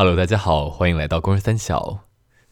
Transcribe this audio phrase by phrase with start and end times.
[0.00, 2.04] Hello，大家好，欢迎来到公司三小。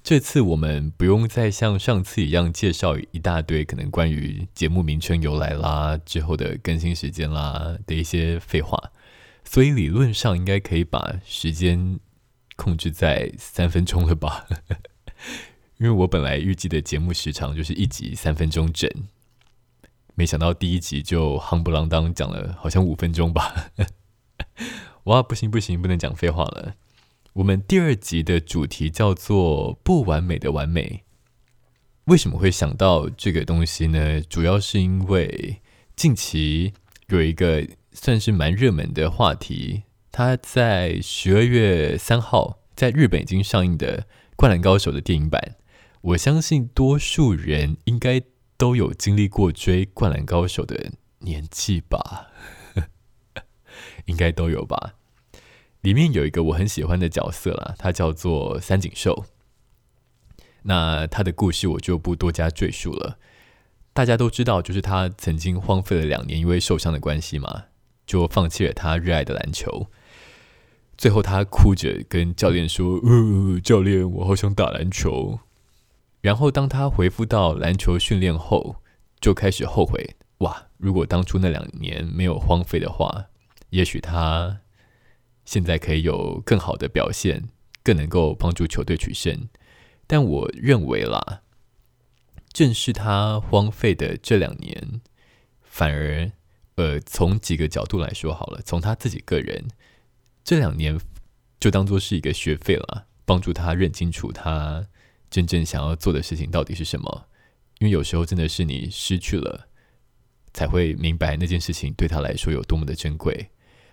[0.03, 8.90] 这次我们不用再像上次一样介绍一大堆可能关于节目名称由来啦、之后的更新时间啦的一些废话，
[9.45, 12.01] 所以理论上应该可以把时间
[12.57, 14.45] 控制在三分钟了吧？
[15.79, 18.91] 因为我本来预计的节目时长就是一集三分钟整，
[20.17, 23.71] 没想到第一集就夯不啷当讲了好像五分钟吧。
[25.05, 26.75] 哇，不行不行，不能讲废话了。
[27.36, 31.04] 我们第二集的主题叫做“不完美的完美”。
[32.06, 34.22] 为什么会想到这个东西呢？
[34.22, 35.61] 主要是因为
[35.95, 36.72] 近期
[37.09, 44.00] 有一个算是蛮热门的话题，它在十二月三号在日本已经上映的
[44.34, 45.56] 《灌篮高手》的电影版。
[46.00, 48.23] 我相信多数人应该
[48.56, 52.28] 都有经历过追《灌篮高手》的年纪吧，
[54.06, 54.95] 应该都有吧。
[55.86, 59.25] 里面有一个我很喜欢的角色啦，他叫做三井寿。
[60.62, 63.19] 那他的故事我就不多加赘述了。
[63.92, 67.67] 大家都知道，就是他曾经荒废了两年，因为受伤的关系嘛，
[68.05, 69.87] 就放弃了他热爱的篮球。
[70.98, 75.39] 最后他哭着跟教练说：“呃，教练，我好想打篮球。”
[76.20, 78.83] 然后当他恢复到篮球训练后，
[79.20, 83.27] 就开始后悔：哇，如果当初那两年没有荒废的话，
[83.70, 84.59] 也许他。
[85.47, 87.48] 现在可以有更好的表现，
[87.83, 89.48] 更能够帮助球队取胜。
[90.06, 91.41] 但我认为啦，
[92.52, 95.00] 正是他荒废的这两年，
[95.62, 96.30] 反而，
[96.74, 99.69] 呃，从几个角度来说好了，从他自己个人，
[100.44, 101.00] 这两年
[101.58, 104.86] 就当做是一个学费了，帮助他认清楚他
[105.30, 107.28] 真正想要做的事情到底是什么。
[107.78, 109.69] 因为有时候真的是你失去了，
[110.52, 113.50] 才会明白那件事情对他来说有多么的珍贵。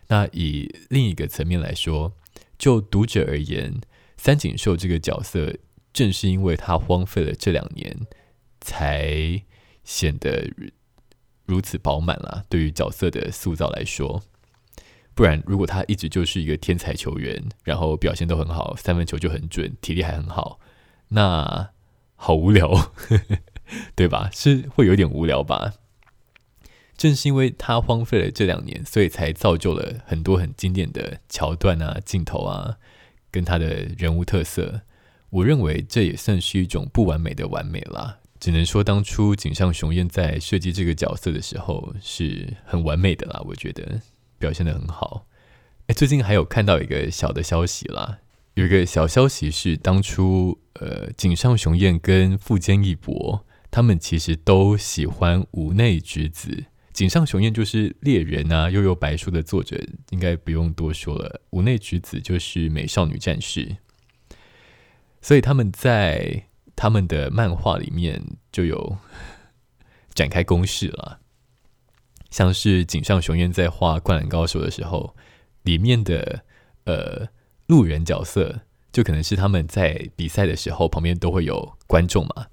[0.08, 2.14] 那以另一个层面来说，
[2.58, 3.82] 就读者而言，
[4.18, 5.56] 三井寿这个角色，
[5.92, 7.98] 正是因为他荒废了这两年，
[8.62, 9.42] 才
[9.84, 10.52] 显得
[11.46, 12.44] 如此饱满啦。
[12.50, 14.22] 对于角色的塑造来说，
[15.14, 20.60] 不然如果他一直就是一个天才球员，然后表现都很好，三分球就很准，体力还很好，
[21.10, 21.70] 那
[22.16, 22.94] 好无聊，
[23.96, 24.30] 对吧？
[24.32, 25.74] 是会有点无聊吧？
[27.04, 32.78] 正是因为他荒废了这两年，所以才造就了很多很经典的桥段啊、镜头啊，
[33.30, 34.84] 跟他的人物特色。
[35.32, 38.20] 我认为这也算是一种不完美的完美啦。
[38.40, 44.00] 只能说当初井上雄彦在设计这个角色的时候是很完美的啦，我觉得
[44.40, 45.26] 表现得很好。
[45.88, 48.20] 诶，最近还有看到一个小的消息啦，
[48.54, 56.66] 有一个小消息是当初呃井上雄彦跟富坚义博他们其实都喜欢屋内直子。
[56.94, 59.76] 井上雄彦就是《猎人》啊，《幽游白书》的作者，
[60.12, 61.42] 应该不用多说了。
[61.50, 63.66] 屋内直子就是《美少女战士》，
[65.20, 66.46] 所以他们在
[66.76, 68.22] 他们的漫画里面
[68.52, 68.98] 就有
[70.14, 71.20] 展开攻势了。
[72.30, 75.16] 像是井上雄彦在画《灌篮高手》的时候，
[75.64, 76.44] 里面的
[76.86, 77.28] 呃
[77.66, 78.62] 路人角色，
[78.92, 82.48] 就可能是他们在比赛的时候旁边都会有观众嘛。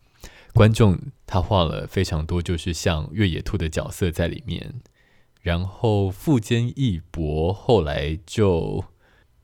[0.53, 0.99] 观众
[1.31, 4.81] 他画了非常多，就是像越野兔的角色在里面。
[5.43, 8.85] 然后富坚义博后来就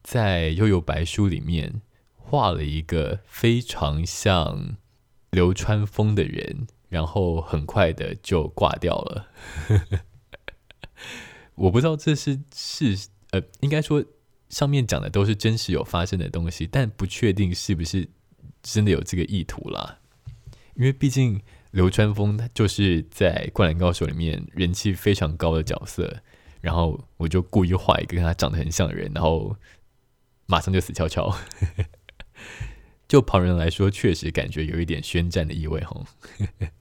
[0.03, 1.81] 在《幽游白书》里面
[2.17, 4.77] 画了一个非常像
[5.31, 9.29] 流川枫的人，然后很快的就挂掉了。
[11.55, 14.05] 我不知道这是是呃，应该说
[14.49, 18.09] 上面讲的都是真实有发生的东西，但不确定是不是
[18.61, 20.01] 真的有这个意图啦。
[20.75, 21.41] 因为毕竟
[21.77, 26.23] 流川枫他就是在《灌篮高手》里面人气非常高的角色，
[26.63, 29.55] 然后我就故意画一个跟他长得很像的人，然后
[30.47, 31.37] 马上就死翘翘。
[33.07, 36.07] 就旁人来说，确实感觉有一点宣战的意味吼，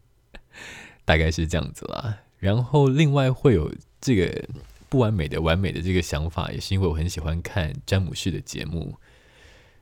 [1.03, 2.19] 大概是这样子啦。
[2.39, 4.47] 然后另外会有这个
[4.87, 8.95] 不完美的完美的这个想法，也是因为我很喜欢看詹姆士的节目。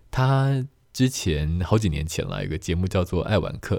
[0.09, 3.75] 他之前好几年前了，有个节目叫做《爱玩客》。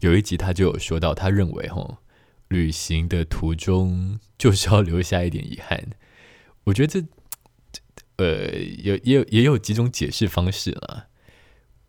[0.00, 1.98] 有一集他就有说到，他认为哈，
[2.48, 5.90] 旅行的途中就是要留下一点遗憾。
[6.64, 7.04] 我觉得这，
[8.16, 8.52] 呃，
[8.82, 11.08] 有也有也有几种解释方式了。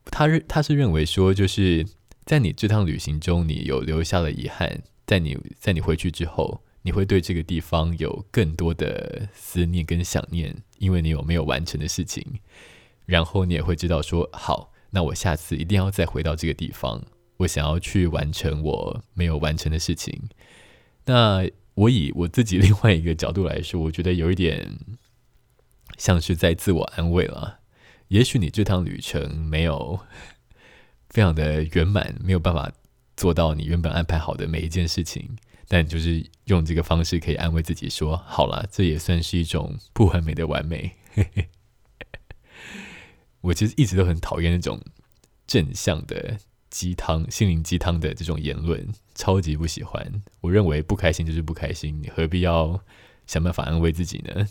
[0.05, 1.85] 他认他是认为说，就是
[2.25, 12.39] 在你这趟旅行中，你有留下了遗憾，在你在你回去之后，你会对这个地方有更多的思念跟想念，因为你有没有完成的事情。
[13.05, 17.03] 然后你也会知道说，好，那我下次一定要再回到这个地方。
[17.39, 20.29] 我想要去完成我没有完成的事情。
[21.05, 24.77] 那我以我自己另外一个角度来说，我觉得有一点
[25.97, 27.59] 像是在自我安慰了。
[28.09, 29.99] 也许你这趟旅程没有
[31.09, 32.71] 非常的圆满，没有办法
[33.15, 35.37] 做到你原本安排好的每一件事情，
[35.67, 40.95] 但就是用这个方式可以安慰自己说：好了，这也算是一种不完美的完美。
[43.41, 44.81] 我其实一直都很讨厌那种
[45.47, 46.37] 正向的
[46.69, 50.21] 鸡汤、心灵鸡汤的这种言论，超级不喜欢。
[50.41, 52.81] 我认为不开心就是不开心，你何必要
[53.25, 54.47] 想办法安慰自己呢？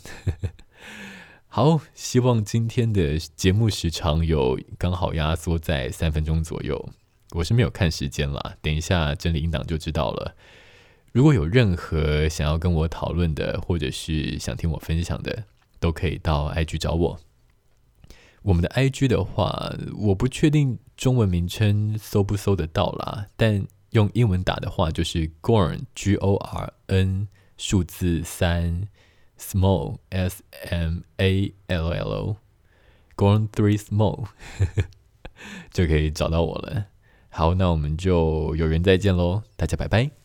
[1.47, 6.89] 好，希望今天的节目时长有刚好压缩在三分钟左右。
[7.31, 10.35] 我是没有看时间啦，等一下整理音档就知道了。
[11.11, 15.45] 如果有任何想要跟我讨论的，或者是想听我分享的，
[15.79, 17.19] 都可以到 IG 找我。
[18.43, 27.27] 我们的 IG 的话，我不确定中文名称搜不搜得到啦，但用英文打的话就是 Gorn G O R N
[27.57, 28.87] 数字三。
[29.41, 32.35] Small S M A L L
[33.15, 34.25] Gone Three Small
[35.71, 36.87] 就可以找到我了。
[37.29, 40.18] 好，那我们就有缘再见喽，大家拜拜。